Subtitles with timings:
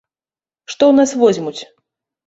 [0.71, 1.61] Што ў нас возьмуць?